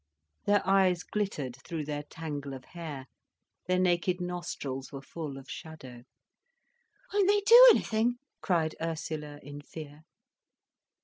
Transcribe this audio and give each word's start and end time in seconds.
Their 0.45 0.67
eyes 0.67 1.03
glittered 1.03 1.57
through 1.57 1.85
their 1.85 2.01
tangle 2.01 2.55
of 2.55 2.65
hair, 2.65 3.05
their 3.67 3.77
naked 3.77 4.19
nostrils 4.19 4.91
were 4.91 5.03
full 5.03 5.37
of 5.37 5.47
shadow. 5.47 6.05
"Won't 7.13 7.27
they 7.27 7.41
do 7.41 7.67
anything?" 7.69 8.15
cried 8.41 8.75
Ursula 8.81 9.37
in 9.43 9.61
fear. 9.61 10.01